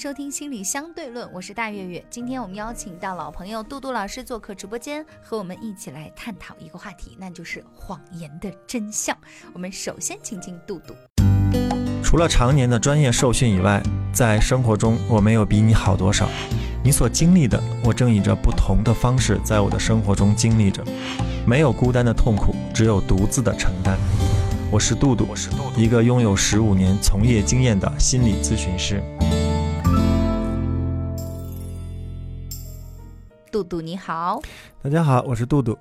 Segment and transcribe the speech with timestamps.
[0.00, 2.02] 收听心理相对论，我是大月月。
[2.08, 9.14] 今天我们邀请到老朋友杜杜老师做客直播间，和我们一起来探讨一个话题，那就是谎言的真相。
[9.52, 10.94] 我们首先请进杜杜。
[12.02, 16.26] 除了常年的专业受训以外，在生活中我没有比你好多少。
[16.82, 20.82] 你所经历的，我正以着不同的方式在我的生活中经历着。
[21.46, 23.98] 没有孤单的痛苦，只有独自的承担。
[24.70, 25.28] 我是杜杜，
[25.76, 29.02] 一个拥有十五年从业经验的心理咨询师。
[33.60, 34.40] 杜杜你好，
[34.82, 35.76] 大家好，我是杜杜。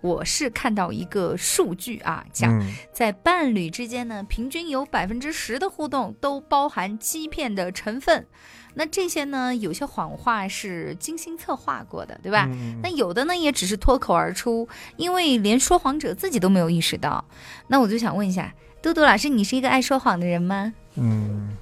[0.00, 2.60] 我是看到一个数据啊，讲
[2.92, 8.26] 在伴侣之间呢，平均有百分之十的互动都包含欺骗的成分。
[8.74, 12.48] 那这些呢，有些谎话是精心策划过的，对吧？
[12.82, 17.24] 那有的呢，也只是脱口而出，因为连说谎者自己都没有意识到。
[17.68, 20.72] 那我就想问一下，杜杜老师，你是一个爱说谎的人吗？
[20.96, 21.56] 嗯，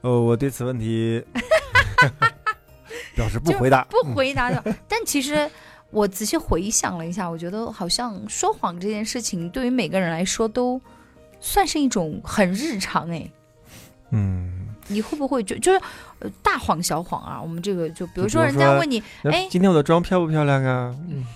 [0.00, 1.24] 哦，我对此问题
[3.18, 4.62] 表示不回答，不回答的。
[4.86, 5.50] 但其实
[5.90, 10.80] 我仔细回想了一下，我觉得好像说谎这件事情对于每个人来说都
[11.40, 13.28] 算是一种很日常哎。
[14.12, 14.54] 嗯。
[14.90, 15.78] 你会不会就就是
[16.20, 17.38] 呃大谎小谎啊？
[17.42, 20.96] 我们这个就比如说人家问你，哎，今天我的妆漂不漂亮啊？
[21.06, 21.26] 嗯，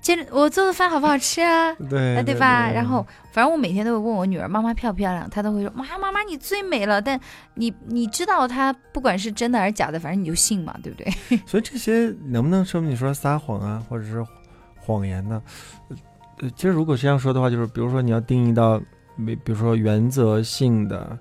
[0.00, 1.74] 接着我做的饭好不好吃啊？
[1.88, 2.70] 对，对吧？
[2.70, 7.00] 然后反正我每天都会问我女儿妈妈漂不漂亮，她都会说妈妈妈你最美了。
[7.02, 7.20] 但
[7.54, 11.12] 你你知道她不管是真的还是假的，反正你就信嘛，对不对？
[11.46, 14.24] 所以这些能不能说明你说撒谎啊，或者是
[14.78, 15.42] 谎言呢？
[16.40, 18.80] 呃，其实如果这样说的话，就是比如说你要定义到，
[19.18, 21.18] 比比如说原则性的。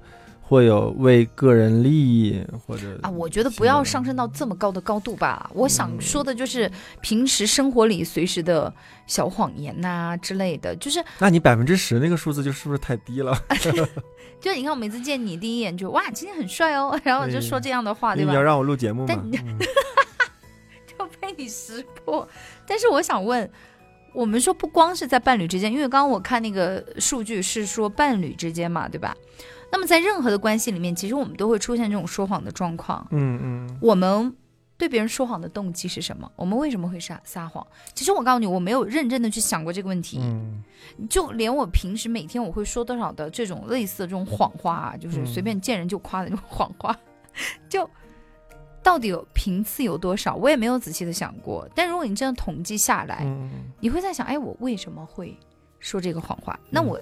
[0.50, 5.48] 会有为个人利益或者啊，我觉得不要上升到这么高的高度吧。
[5.54, 6.70] 我想说的就是
[7.02, 8.74] 平时生活里随时的
[9.06, 11.06] 小谎言呐之类的，就是。
[11.20, 13.40] 那你百分之十那个数字就是不是太低了？
[14.42, 18.32] 就你看我每次见你第一眼就哇，今天很帅哦， 然后我就说这样的话，对吧？
[18.32, 19.16] 你要让我录节目吗？
[20.88, 22.28] 就被你识破。
[22.66, 23.48] 但是我想问，
[24.14, 29.16] 我们说不光是在伴侣之间，因为刚刚我看那个数据是说伴侣之间嘛，对吧？
[29.72, 33.06] 那么在任何的关系里面，其实我们都会出现这种说谎的状况。
[33.12, 33.78] 嗯嗯。
[33.80, 34.36] 我们
[34.78, 36.32] 对别人说谎的动机是什么？
[36.36, 37.66] 我们为什么会撒撒谎？
[37.94, 40.20] 其实我告诉你，我没有认真的去想过这个问题。
[40.22, 40.64] 嗯。
[41.08, 46.98] 就连我平时每天我会说多少的这种类似的这种谎话啊，就是随便见人就夸的这种谎话，
[47.70, 47.88] 就
[48.82, 50.36] 到底有频次有多少？
[50.36, 51.70] 我也没有仔细的想过。
[51.76, 53.24] 但如果你这样统计下来，
[53.80, 55.38] 你会在想，哎，我为什么会
[55.80, 56.60] 说这个谎话？
[56.72, 57.00] 那我。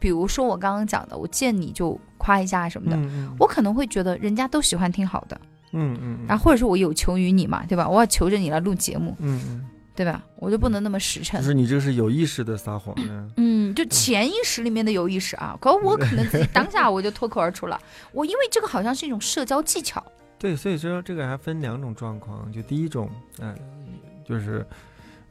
[0.00, 2.98] 比如说我刚刚讲的，我见你就夸一下什么的，
[3.38, 5.40] 我可能会觉得人家都喜欢听好的，
[5.72, 7.88] 嗯嗯，然后或者说我有求于你嘛，对吧？
[7.88, 10.22] 我要求着你来录节目，嗯嗯，对吧？
[10.36, 11.40] 我就不能那么实诚。
[11.40, 12.94] 就是你这是有意识的撒谎
[13.36, 17.78] 嗯，就潜意识里面的有意识啊，可我可能自己当下我就脱口而出了，
[18.12, 20.02] 我因为这个好像是一种社交技巧。
[20.38, 23.54] 对，所以说这个还分两种状况，就第一种，嗯，
[24.24, 24.66] 就是，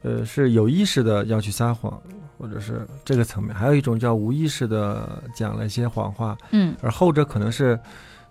[0.02, 2.00] 呃，是有意识的要去撒谎。
[2.40, 7.78] 或者是这个层面，还有一种叫无意识的讲了一些谎话，嗯，而后者可能是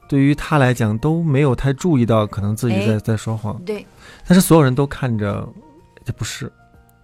[0.08, 3.86] 对于他来讲都没有太注意到，可能自己在在说谎，对，
[4.28, 5.48] 但是所有人都看着，
[6.04, 6.52] 这不是，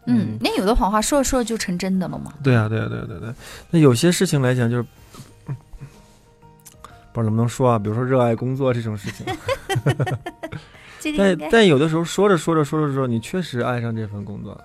[0.07, 2.33] 嗯，那有的谎话说着说着就成真的了吗？
[2.41, 3.31] 对啊，对啊，对啊，对对，
[3.69, 4.83] 那有些事情来讲就是，
[7.13, 9.27] 不知道能不能说啊，比如说热爱工作这种事情，
[11.15, 14.59] 但但有的时候说着说着说着说，你确实爱上这份工作。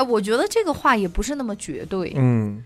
[0.00, 2.64] 哎，我觉得这个话也不是那么绝对，嗯，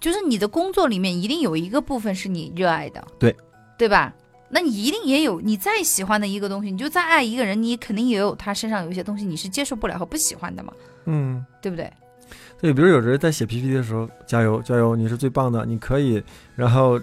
[0.00, 3.36] 就是你的工作里面一定有一个部分是你热爱的，对，
[3.76, 4.14] 对吧？
[4.48, 10.72] 那你一定也有你再喜欢的一个东西，你就再爱一个人，你肯定也有他身上有一些东西你是接受不了和不喜欢的嘛，
[11.04, 11.92] 嗯，对不对？
[12.60, 16.22] 对，比如有人在写 PPT 的时候，加油加油，你是最棒的，你可以。
[16.54, 17.00] 然后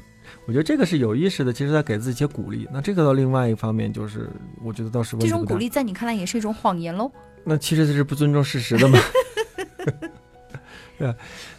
[0.47, 2.67] 我觉得这个是有意识的，其实在给自己一些鼓励。
[2.71, 4.29] 那这个到另外一方面，就是
[4.63, 7.11] 我觉得倒是这种鼓励在你看来也是一种谎言喽？
[7.43, 8.99] 那其实这是不尊重事实的嘛？
[10.97, 11.15] 对啊，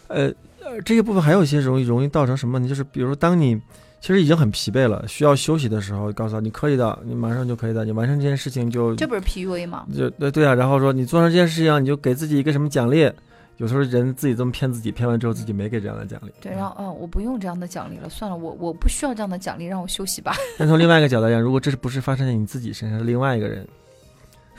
[0.08, 0.32] 呃
[0.62, 2.68] 呃，这些部分还有一些容易容易造成什么问题？
[2.68, 3.60] 就是比如说，当你
[4.00, 9.86] 其实已经很疲惫了，需要休息的时候，告诉他你可以的，你马上就可以的，你完成这件事情就这不是 PUA 吗？
[9.94, 13.10] 就对对啊，然后说你做成这件事情，你就给自己一个什么奖励，
[13.56, 16.32] 有时候人自己这么骗自己，骗完之后自己没给这样的奖励。
[16.40, 20.34] 对，然后嗯，我不用这样的奖励了，算了，我我不需要这样的奖励，让我休息吧。
[20.58, 23.66] 但从另外一个角度来讲，如果这是不是发生在你自己身上，是另外一个人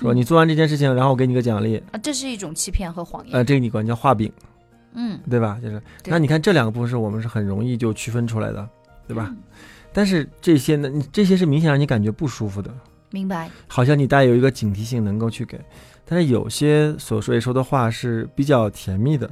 [0.01, 3.35] 说嗯你做完这件事情，然后我给你个奖励，啊，这是一种欺骗和谎言。
[3.35, 4.31] 呃，这个你管叫画饼，
[4.93, 5.59] 嗯，对吧？
[5.61, 8.67] 就是那你看这两个部分是我们是很容易就区分出来的，
[9.07, 9.27] 对吧？
[9.29, 9.37] 嗯？
[9.93, 12.73] 但是这些呢，这些是明显让你感觉不舒服的，
[13.11, 13.49] 明白。
[13.67, 15.59] 好像你带有一个警惕性能够去给，
[16.05, 19.29] 但是有些所说说的话是比较甜蜜的，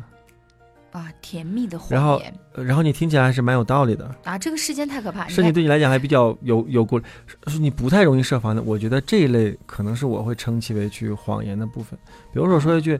[0.91, 5.25] 啊，甜蜜的谎言呃然后你听起来还是蛮有道理的，啊，这个世间太可怕。
[5.25, 6.99] 你甚至对你来讲还比较有有过，
[7.47, 8.61] 是你不太容易设防的。
[8.63, 11.97] 我觉得这一类可能是我会称其为去谎言的部分。
[12.33, 12.99] 比如说我说一句，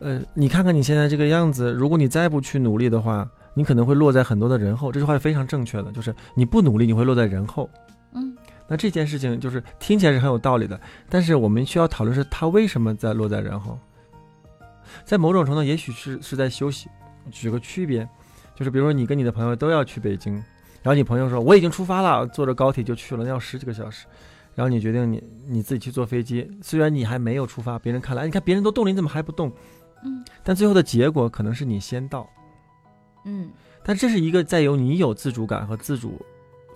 [0.00, 4.90] 呃，你看看你现在这个样子，如果你再不去努力的话，你可能会落在很多的人后。
[4.90, 7.70] 这句话是非常正确的，就是你不努力，你会落在人后。
[8.14, 8.36] 嗯，
[8.66, 13.78] 那这件事情就是听起来是很有道理的，但是我们需要讨论是他为什么在落在人后。
[15.04, 16.88] 在某种程度，也许是是在休息。
[17.28, 18.08] 举个区别，
[18.54, 20.34] 就是比如说你跟你的朋友都要去北京，
[20.82, 24.06] 然后你朋友说我已经出发了，坐着高铁就去了，那要十几个小时。
[24.54, 29.52] 然后你决定你你自己去坐飞机，虽然你还没有出发，别人看来，哎你看别人都动了，你怎么还不动？
[30.04, 32.28] 嗯但最后的结果可能是你先到。
[33.24, 33.50] 嗯，
[33.84, 36.20] 但这是一个在由你有自主感和自主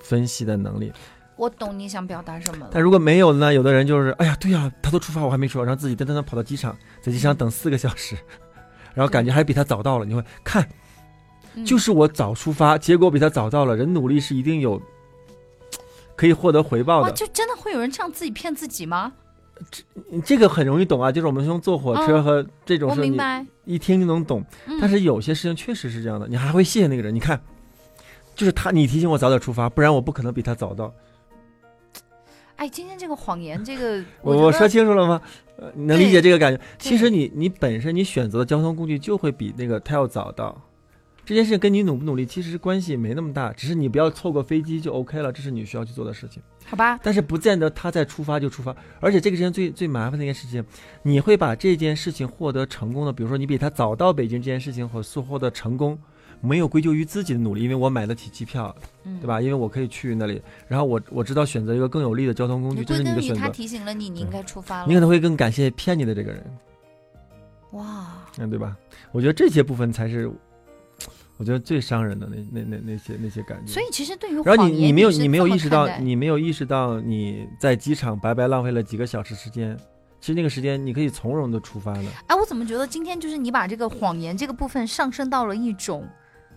[0.01, 0.93] 分析的能力。
[1.37, 2.71] 我懂你想表达什么了。
[2.73, 3.53] 但如果没有呢？
[3.53, 8.17] 有的人就是，哎呀，对呀、他都出发，我还没出发，然后自己噔噔噔跑到机场，在机场等四个小时，
[8.95, 10.05] 然后感觉还比他早到了。
[10.05, 10.67] 你会看，
[11.55, 13.77] 嗯就是我早出发，结果比他早到了。
[13.77, 14.81] 人努力是一定有
[16.17, 19.13] 可以获得回报，的，就真的会有人这样自己骗自己吗？
[19.71, 19.83] 这
[20.25, 21.13] 这个很容易懂啊。
[21.13, 23.45] 就是我们用坐火车嗯和这种我事，你明白。
[23.65, 24.45] 一听就能懂。
[24.67, 27.15] 嗯但是有些事情确实是这样的，你还会谢谢那个人。
[27.15, 27.41] 你看，
[28.35, 30.93] 就是他，你提醒我早点出发，不然我不可能比他早到。
[32.63, 35.21] 哎，今天这个谎言，这个 我我说清楚了吗？
[35.57, 36.63] 呃，你能理解这个感觉？
[36.79, 40.57] 其实你你本身你选择的交通工具就会比那个他要早到，
[41.25, 46.41] 这件事情跟你努不努力其实关系没那么大，只是你不要错过飞机就 OK 了，这是你需要去做的事情。
[46.65, 46.97] 好吧？
[47.03, 50.65] 但是不见得他在出发就出发，而且这个事情最最麻烦的一件事情，
[51.03, 55.99] 你会把这件事情获得成功的，比如说你比他早到北京这件事情或获得成功，
[56.43, 58.75] 没有归咎于自己的努力，因为我买得起机票，
[59.05, 59.41] 嗯，对吧？
[59.41, 63.41] 因为我可以去那里，然后我我知道选择一个更有利的交通工具，是你的选择。
[63.41, 64.87] 他提醒了你，你应该出发了。
[64.89, 66.45] 你可能会更感谢骗你的这个人，
[67.71, 68.09] 哇，
[68.39, 68.77] 嗯，对吧？
[69.13, 70.29] 我觉得这些部分才是，
[71.37, 73.73] 我觉得最伤人的那那那那些那些感觉。
[73.73, 79.77] 所以其实对于然后你你没有你没有意识到你没有意识到你在机场白白浪费了几个小时时间，
[80.21, 82.05] 其实那个时间你可以从容的出发的。
[82.27, 86.05] 哎，我怎么觉得今天就是你把这个谎言这个部分上升到了一种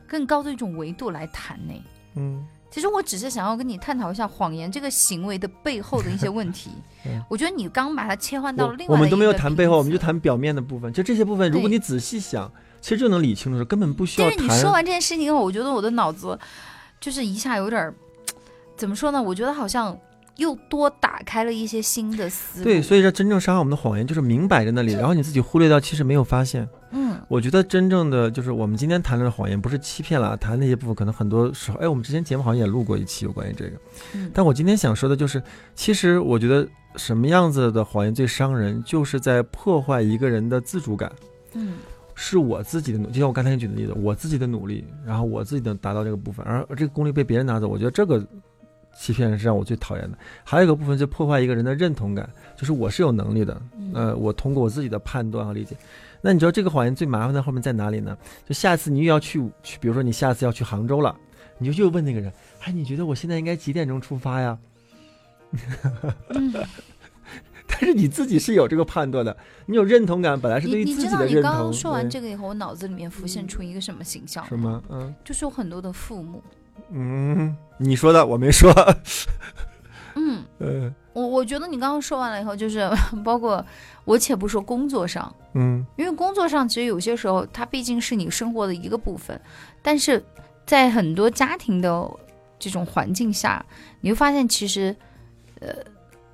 [0.08, 1.74] 更高的一种维度来谈呢？
[2.16, 6.72] 嗯，其实我只是想要跟你探讨一下谎言这个行为的背后的一些问题
[7.06, 7.22] 嗯。
[7.30, 10.92] 我觉得你刚把它切换到了另外我们都没有谈背后，我们就谈表面的部分。
[10.94, 14.72] 就这些部分，如果你仔细想，其实就能理清楚，根本不需要但是你说。
[14.72, 16.38] 完这件事情以后，我觉得我的脑子
[17.00, 17.94] 就是一下有点儿
[18.78, 19.22] 怎么说呢？
[19.22, 19.98] 我觉得好像
[20.38, 22.64] 又多打开了一些新的思路。
[22.64, 26.68] 对，所以说真正伤害我们的谎言就是明摆在那里，然后你自己忽略掉，其实没有发现。
[26.92, 33.72] 嗯，我觉得真正的就是我们今天谈论的谎言，不是欺骗了啊，谈那些部分可能很多时候，哎，我们之前节目好像也录过一期有关于这个。
[34.14, 35.42] 嗯但我今天想说的就是，
[35.74, 41.12] 其实我觉得什么样子的谎言最伤人，就是在破坏一个人的自主感。
[41.54, 41.74] 嗯
[42.18, 48.26] 是我自己的努，就像我刚才举的例子，我自己的努力，然后我自己能达到这个部分，而而这个功力被别人拿走，我觉得这个
[48.96, 50.18] 欺骗是让我最讨厌的。
[50.44, 55.76] 还有一个部分就破坏一个人的认同感，就是我是有能力的，嗯呃，我通过我自己的判断和理解。
[56.22, 58.18] 那你知道这个谎言最麻烦的后面在哪里呢？
[58.48, 61.16] 就下次你又要去去，比如说你下次要去杭州了，
[61.60, 64.58] 你就又问那个人，哎，你觉得我现在应该几点钟出发呀？
[66.30, 66.52] 嗯，
[67.68, 69.36] 但是你自己是有这个判断的，
[69.68, 71.64] 你有认同感，本来是对你你于自知道你刚己的认同。
[71.66, 74.44] 刚说完这个以后，我脑子里面浮现出一个什么形象？
[74.48, 74.82] 什么？
[74.90, 76.42] 嗯就是有很多的父母，
[76.92, 78.72] 嗯，你说的我没说。
[80.16, 80.44] 嗯。
[80.60, 82.90] 呃 我我觉得你刚刚说完了以后，就是
[83.24, 83.66] 包括
[84.04, 89.40] 我且不说工作上，嗯因为工作上其实有些时候它毕竟是你生活的一个部分，
[89.82, 90.22] 但是
[90.66, 92.06] 在很多家庭的
[92.60, 93.66] 这种环境下，
[94.02, 94.94] 你会发现其实，
[95.62, 95.70] 呃，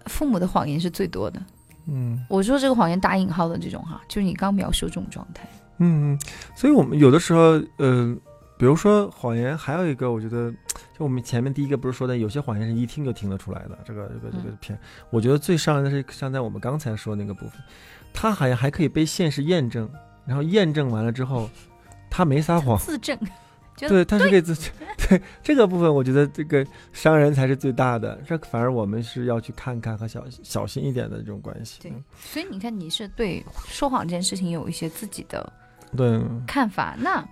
[0.07, 1.39] 父母的谎言是最多的。
[1.87, 5.47] 嗯我说这个谎言打引号的这种哈，就是你刚描述这种状态。
[5.77, 6.19] 嗯，
[6.55, 8.15] 所以我们有的时候，呃，
[8.61, 10.51] 比如说谎言，还有一个，我觉得，
[10.95, 17.59] 就我们前面第一个不是说的，有些谎言是一听就听得出来的，这个这个这个嗯骗，我觉得最伤人的是像在我们刚才说的那个部分，
[18.13, 19.89] 他好像还可以被现实验证，
[20.27, 21.49] 然后验证完了之后，
[22.07, 23.17] 他没撒谎，自证，
[23.89, 24.69] 对，他是给自己
[25.09, 26.63] 对这个部分，我觉得这个
[26.93, 31.81] 伤人才是最大的，这反而我们是要去看看和小小心一点的这种关系。
[31.81, 35.51] 对所以你看，你是对说谎这件事情有一些自己的
[35.97, 36.95] 对，看法。
[36.99, 37.27] 那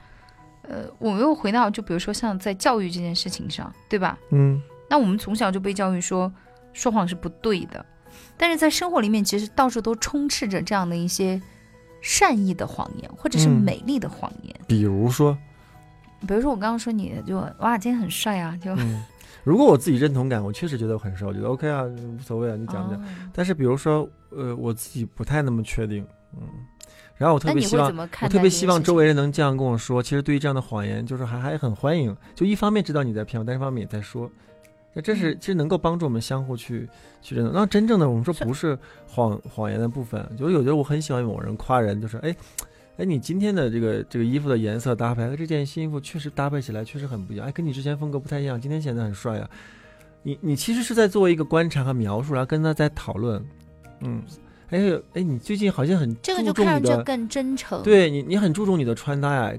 [0.63, 4.17] 呃，我们又回到就比如说像在教育这件事情上，对吧？
[4.31, 6.31] 嗯那我们从小就被教育说
[6.73, 7.85] 说谎是不对的，
[8.35, 11.39] 但是在生活里面，其实到处都充斥着这样的一些
[12.01, 14.55] 善意的谎言，或者是嗯美丽的谎言。
[14.67, 15.37] 比如说，
[16.27, 19.03] 比如说我刚刚说你就哇，今天很帅啊，就嗯，
[19.43, 22.99] 如果我自己认同感，我确实觉得我很帅，我觉得 OK 啊，无所谓啊，你讲不讲？
[22.99, 26.41] 哦但是比如说，呃，我自己不太那么确定，嗯，
[27.19, 27.95] 然后我特别希望？
[28.21, 30.01] 我特别希望周围人能这样跟我说。
[30.01, 32.15] 其实对于这样的谎言，就是还还很欢迎。
[32.33, 34.31] 就一方面知道你在骗我，但一方面也在说。
[34.93, 36.87] 那这是其实能够帮助我们相互去
[37.21, 37.53] 去认同。
[37.53, 42.33] 那真正的我们说不是谎谎言的部分，就是有的我很喜欢某人夸人，就是哎
[42.95, 49.49] 哎你今天的这个这个衣服的颜色搭配和这件新衣服确实搭配起来确实很不一样，哎跟你之前风格不太一样，今天显得很帅啊。
[50.23, 53.45] 你你其实是在做一个观察和描述，然后跟他在讨论，
[53.99, 54.23] 嗯。
[54.69, 54.79] 哎
[55.13, 59.53] 哎，你最近好像很这个就看上去更真诚。，对你，你很注重你的穿搭呀，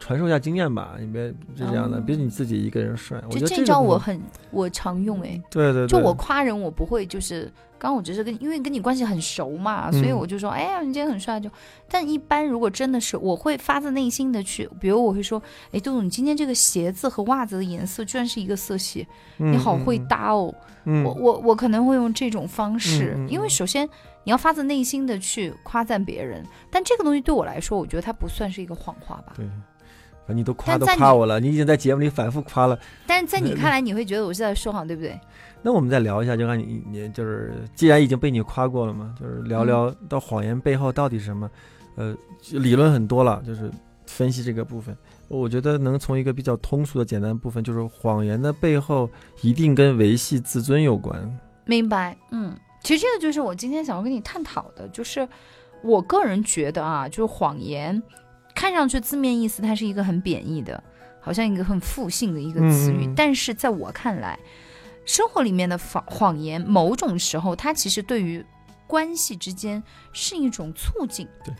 [0.00, 3.20] 传授一下经验吧，你别就这样的，哦别你自己一个人帅。
[3.28, 4.20] 我觉得就这招我很
[4.50, 5.40] 我常用哎。
[5.50, 7.44] 对对对，就我夸人，我不会就是，
[7.78, 11.48] 刚刚我只是跟因为跟你关系很熟嘛，所以嗯我就说，哎呀，你今天很帅就。
[11.88, 19.06] 但一般如果真的是，我会发自内心的去，比如我会说，哎，杜总，你今天这个鞋子和袜子的颜色居然是一个色系，
[19.38, 20.52] 嗯你好会，搭哦。
[20.88, 23.88] 嗯，我我我可能会用这种方式，因为首先
[24.26, 29.34] 你要发自内心的去夸赞别人，但这个东西对我来说，我觉得它不算是一个谎话吧。
[29.36, 32.76] 对，啊你都夸都夸我了，你已经在节目里反复夸了。
[33.06, 35.16] 但是在你看来，你会觉得我是在说谎，对不对？
[35.62, 41.48] 那我们再聊一下，就看你你就是，既然已经被你夸过了嘛，就是聊嗯聊到谎言背后到底是什么。
[41.94, 42.14] 呃，
[42.50, 43.70] 理论很多了，就是
[44.06, 44.94] 分析这个部分。
[45.28, 49.08] 我觉得能从一个比较通俗的简单部分，就是谎言的背后
[49.40, 51.38] 一定跟维系自尊有关。
[51.64, 52.54] 明白，嗯，
[52.86, 55.28] 其实这个就是我今天想要跟你探讨的，就是
[55.82, 58.00] 我个人觉得啊，就是谎言，
[58.54, 60.80] 看上去字面意思它是一个很贬义的，
[61.20, 64.38] 好像一个很负性的一个词语，但是在我看来，
[65.04, 68.46] 生活里面的谎谎言，某种时候它其实对于
[68.86, 71.52] 关系之间是一种促进，对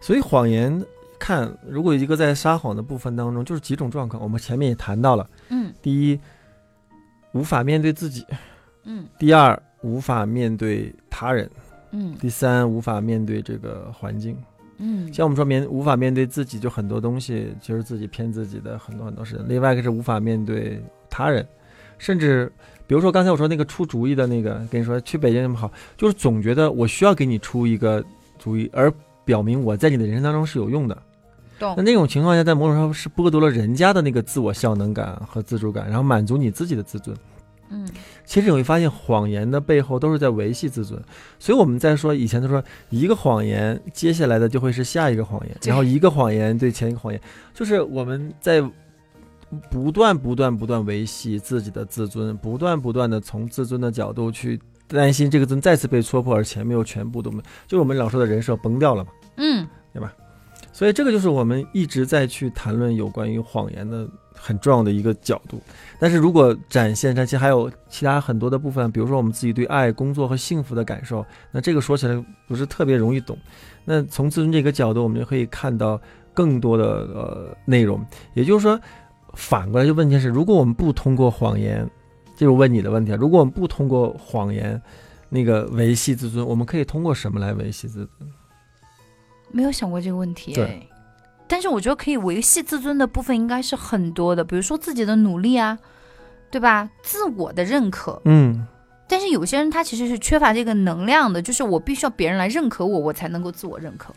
[0.00, 0.84] 所以谎言
[1.16, 4.20] 看，如果一个在撒谎的部分当中，就是几种状况。
[4.20, 5.72] 我们前面也谈到了，嗯。
[5.80, 6.18] 第一，
[7.34, 8.24] 无法面对自己；
[8.82, 9.06] 嗯。
[9.16, 11.46] 第二，无法面对他人；
[11.90, 14.36] 嗯第三，无法面对这个环境。
[14.78, 19.44] 嗯，像我们说面无法面对自己，就很多东西其实自己骗自己的很多很多事情。
[19.48, 21.46] 另外一个是无法面对他人，
[21.98, 22.50] 甚至
[22.86, 28.04] 比如说刚才我说那个出主意的那个，跟你说去北京那么好，就是总觉得我需要给你出一个
[28.38, 28.92] 主意，而
[29.24, 31.00] 表明我在你的人生当中是有用的。
[31.60, 37.16] 懂那那种情况下，在某种程度上是剥夺了人家的那个自我效能感和自主感，然后满足你自己的自尊。
[37.72, 37.88] 嗯
[38.24, 41.02] 其实你会发现，谎言的背后都是在维系自尊。
[41.38, 47.20] 所以我们在说以前都说一个谎言，接下来的就会是下一个谎言，然后一个谎言对前一个谎言，
[47.52, 48.62] 就是我们在
[49.70, 59.10] 不断不断不断维系自己的自尊，不断不断的从自尊的角度去担心这个尊再次被戳破，而前面又全部都没，就是我们老说的人设崩掉了嘛。
[59.36, 60.12] 嗯对吧
[60.72, 64.08] 所以这个就是我们一直在去谈论有关于谎言的
[64.44, 65.60] 很重要的一个角度。
[66.00, 73.38] 但是如果展现它，其还有其他很多的部分，比如说我们自己对爱、工作和幸福的感受，那这个说起来不是特别容易懂。
[73.84, 76.00] 那从自尊这个角度，我们就可以看到
[76.34, 78.04] 更多的呃内容。
[78.34, 78.80] 也就是说，
[79.34, 81.88] 反过来就问题是，如果我们不通过谎言，
[82.36, 84.80] 这是问你的问题啊，如果我们不通过谎言，
[85.28, 88.30] 那个维系自尊，我们可以通过什么来维系自尊？
[89.50, 90.88] 没有想过这个问题，对。
[91.52, 95.78] 但是我觉得可以维系自尊的部分应该是很多的，比如说自己的努力啊，
[96.50, 96.88] 对吧？
[97.02, 98.18] 自我的认可。
[98.24, 98.66] 嗯，
[99.06, 104.14] 但是有些人他其实是缺乏这个能量的，就是我必须要别人来认可我，我才能够自我认可。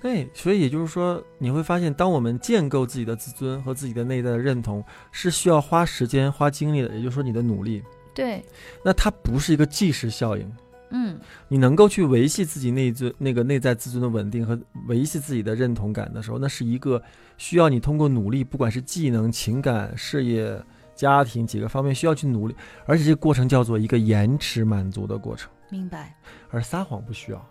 [0.00, 6.94] 对，所以也就是说，你会发现，当我们建构自己的自尊和自己的内在的认同，是需要花时间、花精力的。
[6.94, 7.82] 也就是说，你的努力，
[8.14, 8.40] 对，
[8.84, 10.48] 那它不是一个即时效应。
[10.90, 11.18] 嗯。
[11.48, 17.02] 你能够去维系自己内尊那个内在自尊的稳定和维系自己的认同感的时候，那是一个
[17.36, 20.62] 需要你通过努力，不管是技能、情感、事业、
[20.94, 26.16] 家庭几个方面需要去努力，而且这个过程叫做一个延迟满足的过程，明白。
[26.50, 27.46] 而撒谎不需要，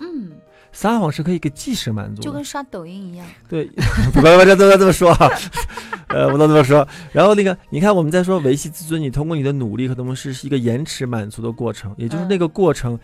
[0.00, 0.32] 嗯，
[0.76, 3.26] 撒谎是可以给即时满足的，就跟刷抖音一样。
[3.48, 3.64] 对，
[4.12, 5.30] 不不不，这这么说啊，
[6.08, 6.86] 呃，不能这么说。
[7.12, 12.98] 然后那个，你看我们在说维系自尊，你通过你的努力和东西是一个延迟满足的过程，也就是那个过程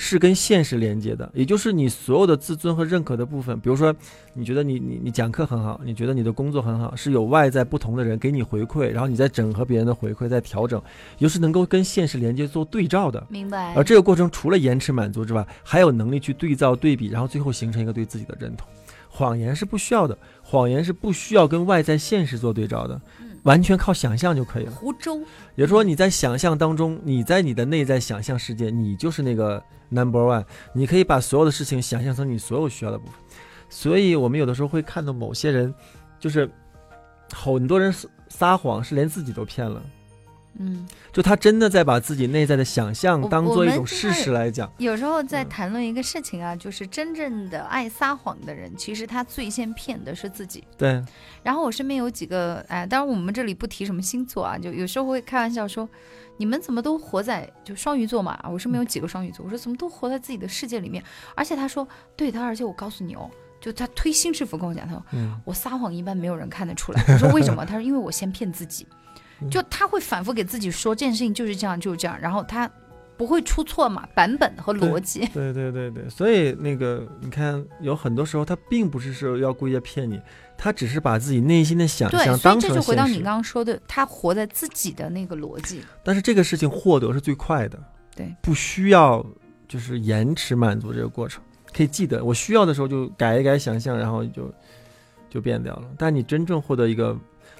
[0.00, 3.58] 是跟现实连接的，也就是你所有的自尊和认可的部分。
[3.58, 3.92] 比如说，
[4.32, 10.80] 你觉得你你你讲课很好，你觉得你的工作很好，是有外在不同的人给你回馈，然后你再整合别人的回馈，再调整，
[11.18, 13.26] 也就是能够跟现实连接做对照的。
[13.28, 18.68] 明白而这个过程除了延迟满足之外，还有能力去对照对比，然后最后形成一个对自己的认同。
[19.08, 23.00] 谎言是不需要的，谎言是不需要跟外在现实做对照的，
[23.42, 24.70] 完全靠想象就可以了。
[24.70, 25.18] 湖州，
[25.56, 33.14] 也就是说你在想象当中，你在你的内在想象世界，你就是那个 number one，你可以把所有的事情想象成你所有需要的部分。
[33.68, 35.74] 所以我们有的时候会看到某些人，
[36.18, 36.50] 就是
[37.32, 37.94] 很多人
[38.28, 39.82] 撒谎是连自己都骗了。
[40.58, 44.70] 嗯，就他真的在把自己内在的想象当做一种事实来讲。
[44.78, 50.64] 有时候在谈论一个事情啊，就是真正的爱撒谎的人，其实他最先骗的是自己。
[50.76, 51.02] 对。
[51.42, 55.88] 然后我身边有几个，哎，当然我们这里不提什么星座啊，就有时候会开玩笑说，
[56.36, 58.38] 你们怎么都活在就双鱼座嘛？
[58.50, 61.02] 我身边有几个双鱼座，我说怎么都活在自己的世界里面？
[61.36, 61.86] 而且他说，
[62.16, 65.02] 对他，而且我告诉你哦，就他推心置腹跟我讲，他说，
[65.44, 67.00] 我撒谎一般没有人看得出来。
[67.06, 67.64] 我说为什么？
[67.64, 68.84] 他说因为我先骗自己。
[69.50, 72.68] 就他会反复给自己说这件事情就是这样就是这样，然后他
[73.16, 75.20] 不会出错嘛，版本和逻辑。
[75.32, 80.20] 对对对对，所以那个你看，有很多时候他并不是说要故意骗你，
[80.56, 85.82] 他只是把自己内心的想象当成这就回到你刚刚说的，他活在自己的那个逻辑。
[86.02, 87.78] 但是这个事情获得是最快的，
[88.14, 89.24] 对，不需要
[89.66, 91.42] 就是延迟满足这个过程，
[91.72, 94.52] 可以记得我需要的时候就改一改想象，然后就
[95.30, 95.84] 就变掉了。
[95.96, 97.16] 但你真正获得一个。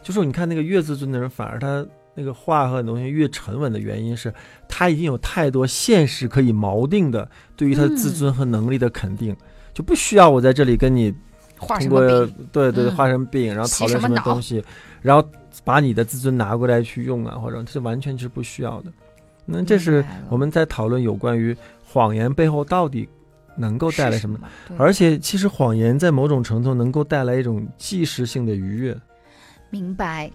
[0.08, 4.32] 就是你看那个越自尊的人，反而他那个话和东西越沉稳的原因是，
[4.66, 9.36] 他已经有太多现实可以锚定的对于他的自尊和能力的肯定，
[9.74, 11.12] 就不需要我在这里跟你
[11.58, 12.00] 通过
[12.50, 14.64] 对对画成饼，然后讨论什么东西，
[15.02, 15.28] 然后
[15.62, 18.90] 把你的自尊拿过来去用啊，或者这完全是不需要的。
[19.44, 23.06] 那这是我们在讨论有关于谎言背后到底
[23.58, 24.40] 能够带来什么，
[24.78, 28.98] 而且其实谎言在某种程度能够带来一种即时性的愉悦。
[29.70, 30.30] 明白，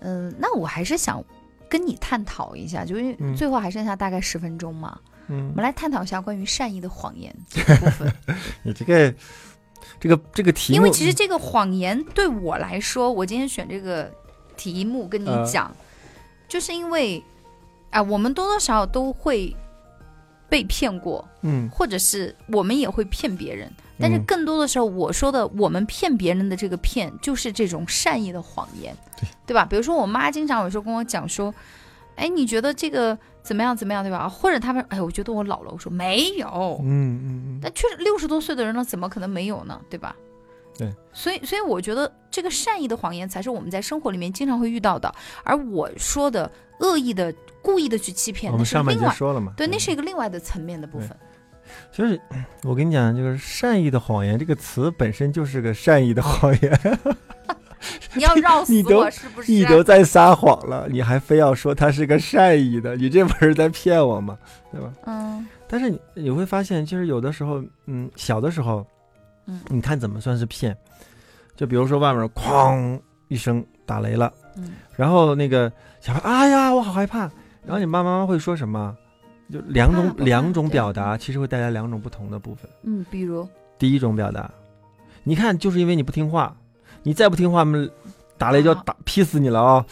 [0.00, 1.22] 嗯，那我还是想
[1.68, 4.98] 跟你探讨一下，就因为最后还剩下大概十分钟嘛，
[5.28, 8.14] 嗯，我们来探讨一下关于善意的谎言 这个部分。
[8.62, 9.14] 你这个，
[9.98, 14.12] 这个，这个题目，因为其实这个谎言对我来说，我今天选这个
[14.56, 15.74] 题目跟你讲，
[16.46, 17.22] 就是因为
[17.90, 19.54] 啊，我们多多少少都会
[20.48, 23.72] 被骗过，嗯，或者是我们也会骗别人。
[23.98, 29.64] 但是更多的时候，我说的我们骗别人的这个骗，就是这种善意的谎言，对对吧？
[29.64, 31.54] 比如说我妈经常有时候跟我讲说，
[32.16, 34.28] 哎，你觉得这个怎么样怎么样，对吧？
[34.28, 39.80] 或者他们，哎，我觉得我老了，我说没有，嗯嗯嗯，但确实六十多岁的人了，怎么可能没有呢？
[39.88, 40.16] 对吧？
[40.76, 45.14] 对，所以所以我觉得这个善意的谎言才是我们在生活里面经常会遇到的，
[45.44, 51.16] 而我说的恶意的、故意的去欺骗，我们上半节说了嘛，对，那是一个另外的层面的部分。
[51.92, 52.20] 就是，
[52.62, 56.80] 我跟你讲，就是善意的谎言这个词本身就是个善意的谎言。
[58.14, 59.52] 你要绕死我是不是？
[59.52, 64.38] 你都在撒谎了，你还非要说他是个善意的，你这不是在骗我吗？
[64.72, 64.92] 对吧？
[65.06, 65.46] 嗯。
[65.68, 68.86] 但是你你会发现，就是有的时候，嗯，小的时候，
[69.46, 70.76] 嗯，你看怎么算是骗？
[71.56, 77.30] 就比如说外面哐一声打雷了，嗯，然后那个小孩，哎呀，我好害怕。
[77.66, 78.96] 然后你妈妈妈会说什么？
[79.52, 82.70] 就两种两种表达，其实会带来两种不同的部分。
[82.82, 83.46] 嗯，比如
[83.78, 84.50] 第一种表达，
[85.22, 86.56] 你看，就是因为你不听话，
[87.02, 87.90] 你再不听话，我们
[88.38, 89.84] 打雷就要打劈死你了啊！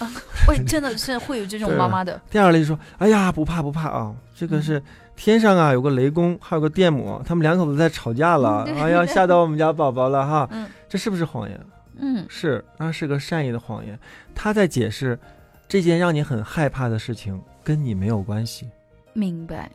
[0.46, 2.20] 会 真的是会有这种妈妈的。
[2.30, 4.82] 第二类就说：“哎呀，不怕不怕啊，这个是
[5.14, 10.48] 天上啊有个雷公，还有个电母，他们两口子在吵架了，哎呀，吓到我们家宝宝了哈。
[10.52, 11.60] ”嗯，这是不是谎言？
[11.98, 13.96] 嗯，是，那是个善意的谎言。
[14.34, 15.16] 他在解释
[15.68, 18.66] 这件让你很害怕的事情跟你没有关系。
[19.12, 19.70] 明白，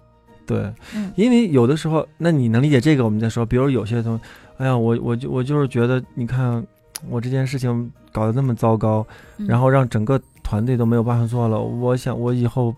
[0.45, 0.73] 对，
[1.15, 3.04] 因为有的时候，那你能理解这个？
[3.04, 4.23] 我们再说，比如有些东西，
[4.58, 6.65] 哎呀，我我就我就是觉得，你看
[7.10, 9.06] 我这件事情搞得那么糟糕，
[9.38, 12.73] 然后让整个团队都没有办法做了，我想我以后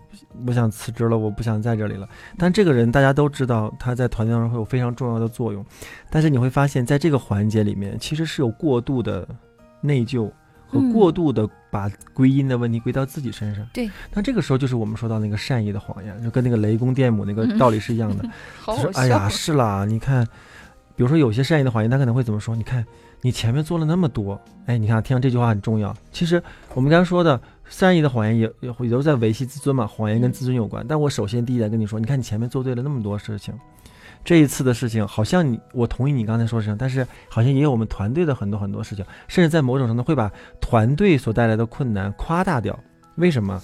[0.46, 2.08] 我想辞职了，我不想在这里了。
[2.36, 5.64] 但这个人大家都知道，他在团队当中会有非常重要的作用，
[6.10, 9.26] 但是你会发现在这个环节里面，其实是有过度的
[9.80, 10.30] 内疚。
[10.70, 18.24] 和过度的把归因的问题归到自己身上，对，那这个时候就是我们说到那个善意的谎言，就跟那个雷公电母那个道理是一样的。
[18.66, 20.24] 就是哎呀，是啦，你看，
[20.94, 22.54] 比如说有些善意的谎言，他可能会怎么说？
[22.54, 22.86] 你看，
[23.20, 25.92] 你前面做了那么多，哎，你看，听到这句话很重要。
[26.12, 26.40] 其实
[26.74, 30.86] 我们刚刚说的善意的谎言也也也都在维系自尊嘛，谎言跟自尊有关。
[30.88, 33.52] 但我首先第一点跟你说，你看你前面做对了那么多事情。
[34.24, 40.30] 这一次的事情，好像你我同意你刚才说的事情，但是好像也有我们团队的很多很多事情，甚至在某种程度会把
[40.60, 42.78] 团队所带来的困难夸大掉。
[43.16, 43.60] 为什么？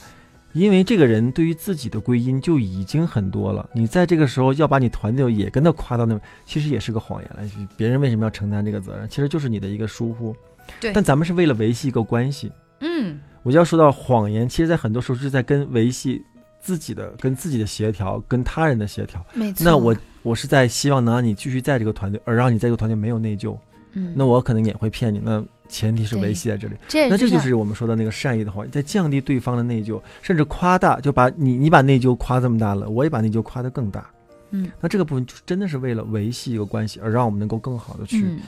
[0.52, 7.68] 因为这个人对于自己的归因就已经很多了，你在这个时候要把你团队也跟他夸到那，其实也是个谎言了。
[7.76, 9.06] 别人为什么要承担这个责任？
[9.08, 10.34] 其实就是你的一个疏忽。
[10.80, 10.92] 对。
[10.94, 12.50] 但咱们是为了维系一个关系。
[12.80, 13.20] 嗯。
[13.42, 16.24] 我就要说到谎言，其实在很多时候是在跟维系。
[16.58, 19.62] 自己的跟自己的协调，跟他人的协调，没错。
[19.64, 19.94] 那我
[20.26, 23.56] 我是在希望能让你继续在这个团队，而让你在这个团队没有内疚。
[23.92, 25.20] 嗯，那我可能也会骗你。
[25.22, 26.74] 那前提是维系在这里。
[26.88, 34.10] 这那这就是我们说的那个善意的谎言，在降低对方的内疚，甚至夸大，就把你你把内疚夸这么大了，我也把内疚夸得更大。
[34.50, 38.24] 嗯那这个部分就真的是为了维系一个关系，而让我们能够更好的去。
[38.24, 38.40] 嗯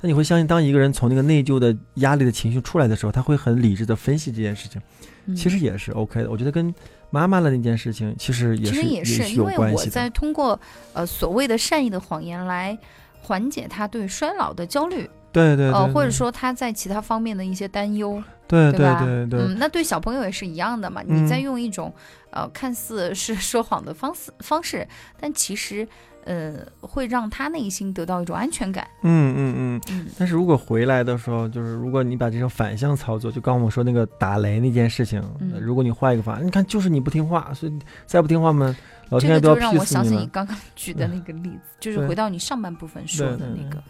[0.00, 4.80] 那你会相信，当一个人从那个内疚的压力的情绪出来的时候，他会很理智的分析这件事情，
[5.26, 6.30] 嗯其实也是 OK 的。
[6.30, 6.74] 我觉得跟
[7.10, 9.82] 妈妈的那件事情，其实也是其实也是因为关系的。
[9.84, 10.58] 我在通过
[10.92, 12.76] 呃所谓的善意的谎言来
[13.22, 19.02] 缓解他对衰老的焦虑，对对对，呃，或者说他在其他方面的一些担忧，对对吧？
[19.04, 21.02] 对对，嗯，那对小朋友也是一样的嘛。
[21.06, 21.92] 嗯你在用一种
[22.30, 24.86] 呃看似是说谎的方式方式，
[25.18, 25.86] 但其实
[26.26, 28.86] 呃会让他内心得到一种安全感。
[29.00, 29.80] 嗯嗯嗯。
[29.90, 38.76] 嗯但是如果回来的时候，就是如果你把这种反向操作，就刚我们说那个打雷那件事情，嗯如果你换一个方案，你看就是你不听话，所以再不听话嘛，
[39.08, 40.26] 老这天爷都要个就让我想起你。
[40.26, 43.82] 刚刚举的那个例子，就是回到你上半部分说的那个。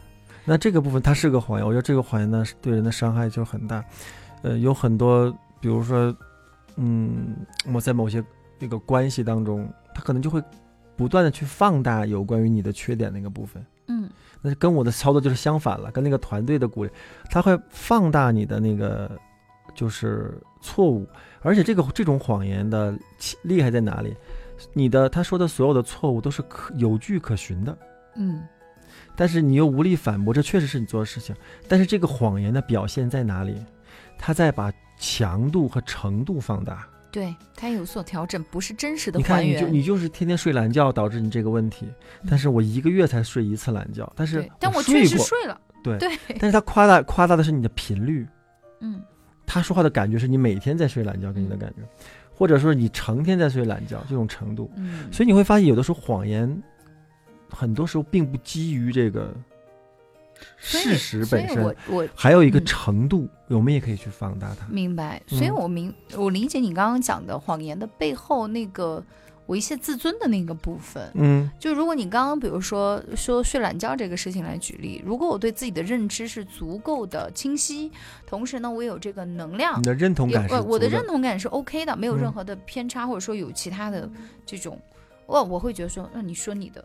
[0.45, 3.85] 那这个部分它是个谎言，我觉得这个谎言呢对人的伤害就很大。
[4.43, 5.29] 呃，有很多，
[5.61, 6.15] 比如说，
[6.77, 7.35] 嗯，
[7.73, 8.23] 我在某些
[8.61, 10.41] 那个关系当中，他可能就会
[10.97, 13.65] 不断的去放大有关于你的缺点那个部分。
[13.89, 14.09] 嗯
[14.43, 16.91] 那跟我的操作就是相反了，跟那个团队的鼓励，
[17.31, 19.11] 他会放大你的那个
[19.75, 21.07] 就是错误，
[21.41, 22.97] 而且这个这种谎言的
[23.43, 24.15] 厉害在哪里？
[24.73, 27.77] 你的他说的所有的错误都是可有据可循的，
[28.15, 28.43] 嗯
[29.17, 31.35] 但是你又无力反驳，这确实是你做的事情。
[31.69, 33.57] 但是这个谎言的表现在哪里？
[34.19, 36.87] 他在把强度和程度放大。
[37.17, 39.57] 对，它有所调整，不是真实的你看，还原。
[39.57, 41.87] 你就你就是天天睡懒觉导致你这个问题，
[42.29, 45.59] 但是我一个月才睡一次懒觉，但是对，但我确实睡了。
[45.83, 48.27] 对对，但是他夸大夸大的是你的频率，
[48.81, 49.01] 嗯
[49.47, 51.77] 他说话的感觉是你每天在睡懒觉给你的感觉，
[52.35, 56.63] 或者说你成天在睡懒觉这种程度，嗯，所以你会发现有的时候谎言，
[57.49, 59.35] 很多时候并不基于这个
[60.59, 64.67] 事实本身我，我还有一个嗯程度，我们也可以去放大它。
[64.69, 69.03] 明白，所以嗯我明我理解你刚刚讲的谎言的背后那个
[69.47, 71.09] 我一些自尊的那个部分。
[71.15, 77.93] 嗯就如果你刚刚比如说说睡懒觉这个事情来举例，如果我对自己的认知是足够的清晰，
[78.27, 84.11] 同时呢我有这个能量你，的认同感是呃我的认同感是 OK 的，没有任嗯何的偏差，或者说有其他的
[84.45, 84.77] 这种，
[85.27, 86.85] 我我会觉得说，那、你说你的，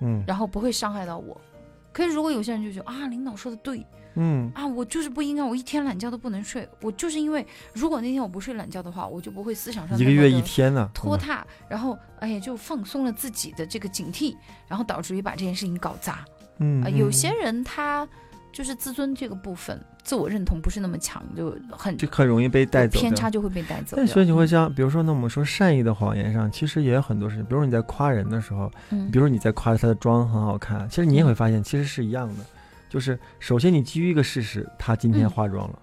[0.00, 1.40] 嗯然后不会伤害到我。
[1.94, 3.86] 可是如果有些人就觉得啊，领导说的对。
[4.16, 4.50] 嗯。
[4.54, 10.92] 啊，我就是不应该，我一天懒觉都不能睡，我就是因为如果那天我不睡懒觉的话，我就不会思想上一个月一天呢，嗯。
[10.92, 14.36] 拖沓，然后哎呀就放松了自己的这个警惕，
[14.68, 16.24] 然后导致于把这件事情搞砸。
[16.58, 17.12] 嗯啊、有嗯。
[17.12, 18.06] 些人他
[18.54, 23.98] 就是自尊这个部分，自我认同不是那么强，就很就很容易被带走偏差就会被带走掉。
[23.98, 27.44] 但所以你会嗯像，比如说，那我们说善意的谎言上，其实也有很多事情。
[27.44, 32.44] 比如说你在夸人的时候，嗯比如说你在夸他的妆很好看，其实你也会发现，其实是一样的。
[32.88, 35.78] 就是首先你基于一个事实，他今天嗯化妆了，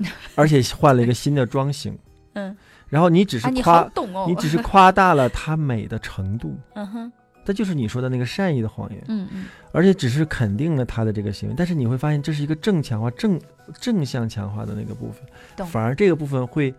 [0.36, 1.98] 而且换了一个新的妆型，
[2.34, 2.54] 嗯
[2.90, 7.12] 然后你只是啊，你夸好，懂哦，你只是夸大了她美的程度，嗯哼
[7.44, 13.40] 这就是你说的那个善意的谎言，嗯嗯而且只是肯定了他的这个行为，但是你会发现这是一个正强化、正
[13.80, 16.72] 正向强化的那个部分，反而这个部分会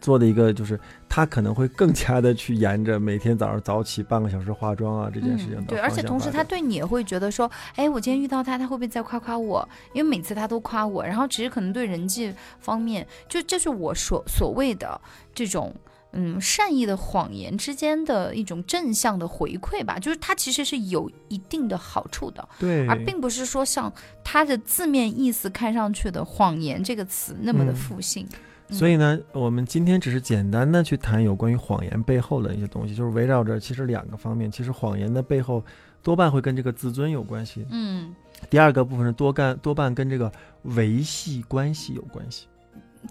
[0.00, 9.68] 做的一个就是他可能会更加的去沿着每天早上早起半个小时化妆啊这件事情嗯，对，而且同时他对你也会觉得说，哎，我今天遇到他，他会不会再夸夸我？
[9.92, 15.00] 因为每次他都夸我，然后只是可能对人际方面，就这是我所所谓的
[15.34, 15.74] 这种。
[16.12, 28.26] 嗯，善意的谎言之间的一种正向的回馈吧，就是它其实是有一定的好处的，对，而并不是说像它的字面意思看上去的“谎言”这个词那么的嗯负性。
[28.30, 28.38] 嗯
[28.72, 34.50] 所以呢，我们今天只是简单的去谈有关于谎言背后的一些东西，就是围绕着其实两个方面。
[34.50, 35.62] 其实谎言的背后
[36.02, 37.66] 多半会跟这个自尊有关系。
[37.68, 38.14] 嗯，
[38.48, 42.46] 第二个部分是多干多半跟这个维系关系有关系。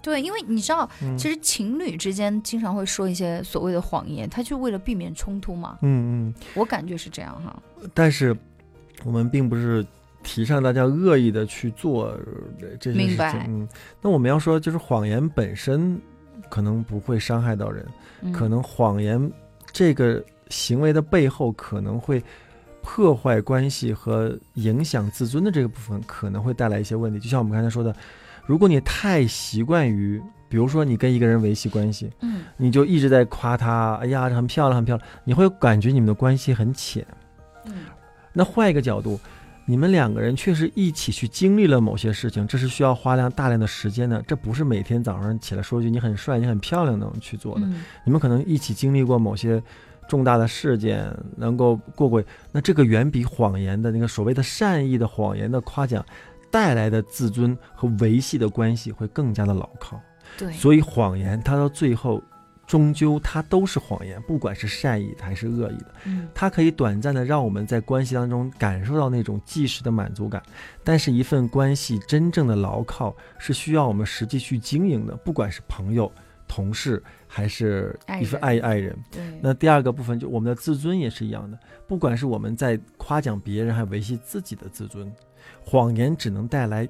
[0.02, 5.78] 对，因为你知道，嗯其实情侣之间经常会说一些所谓的谎言，他就为了避免冲突嘛。
[5.82, 7.62] 嗯嗯，我感觉是这样哈。
[7.94, 8.36] 但是
[9.04, 9.86] 我们并不是
[10.22, 12.06] 提倡大家恶意的去做
[12.60, 13.08] 呃这些事情。
[13.08, 13.68] 明白嗯，
[14.00, 16.00] 那我们要说，就是谎言本身
[16.50, 17.86] 可能不会伤害到人，
[18.20, 19.30] 嗯、可能谎言
[19.72, 22.22] 这个行为的背后可能会
[22.82, 27.18] 破坏关系和影响自尊的这个部分，可能会带来一些问题。
[27.18, 27.94] 就像我们刚才说的，
[28.46, 37.06] 如果你太习惯于，比如说你跟一个人维系关系，嗯你就一直在夸他，哎呀，很漂亮，很漂亮，你会感觉你们的关系很浅。
[37.66, 37.72] 嗯
[38.32, 39.20] 那换一个角度，
[39.64, 47.66] 你们两个人确实一起去经历了某些事情，这是需要花量大量的时间的，这不是每天早上起来说一句你很帅、你很漂亮能去做的。
[47.66, 49.62] 嗯你们可能一起经历过某些
[50.08, 56.04] 重大的事件，能够过过，那这个远比谎言的那个所谓的善意的谎言的夸奖
[56.52, 60.00] 带来的自尊和维系的关系会更加的牢靠。
[60.38, 62.22] 对，所以谎言它到最后，
[62.66, 65.94] 终究它都是谎言，不管是善意的还是恶意的。
[66.04, 70.42] 嗯，它可以短暂的让我们在关系当中感受到那种即时的满足感，
[70.84, 76.10] 但是，一份关系真正的牢靠是需要我们实际去经营的，不管是朋友、
[76.46, 77.02] 同事，
[77.34, 78.94] 还是一份爱爱人。
[79.10, 85.10] 对，那第二个部分就我们的自尊也是一样的，不管是我们在夸奖别人，还维系自己的自尊，
[85.64, 86.86] 谎言只能带来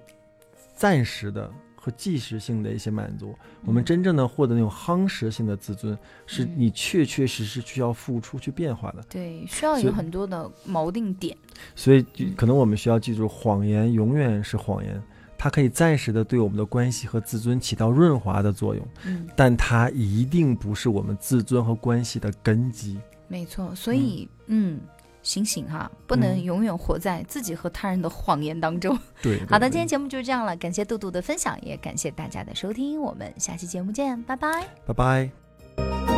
[0.74, 1.48] 暂时的。
[1.84, 9.02] 和即时性的一些满足，我们真正的获得那种夯实性的自尊，是你确确实实需要付出去变化的。
[9.10, 11.36] 对，需要有很多的锚定点。
[11.74, 12.00] 所以，
[12.36, 15.02] 可能我们需要记住，谎言永远是谎言，
[15.42, 22.96] 它可以暂时的对我们的关系和自尊起到润滑的作用，嗯，但它一定不是我们自尊和关系的根基。
[23.26, 24.78] 没错，所以，嗯。
[25.24, 28.98] 醒醒哈，不能永远活在自己和他人的谎言当中。
[29.22, 36.11] 对，好的，今天节目就是这样了，感谢杜杜的分享，也感谢大家的收听，我们下期节目见，拜拜，拜拜。